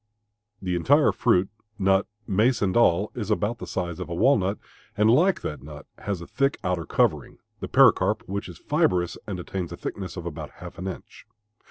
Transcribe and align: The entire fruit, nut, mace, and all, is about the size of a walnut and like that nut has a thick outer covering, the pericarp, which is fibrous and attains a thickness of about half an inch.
The 0.63 0.75
entire 0.75 1.11
fruit, 1.11 1.47
nut, 1.77 2.07
mace, 2.25 2.63
and 2.63 2.75
all, 2.75 3.11
is 3.13 3.29
about 3.29 3.59
the 3.59 3.67
size 3.67 3.99
of 3.99 4.09
a 4.09 4.15
walnut 4.15 4.57
and 4.97 5.11
like 5.11 5.41
that 5.41 5.61
nut 5.61 5.85
has 5.99 6.21
a 6.21 6.25
thick 6.25 6.57
outer 6.63 6.87
covering, 6.87 7.37
the 7.59 7.67
pericarp, 7.67 8.27
which 8.27 8.49
is 8.49 8.57
fibrous 8.57 9.15
and 9.27 9.39
attains 9.39 9.71
a 9.71 9.77
thickness 9.77 10.17
of 10.17 10.25
about 10.25 10.53
half 10.53 10.79
an 10.79 10.87
inch. 10.87 11.27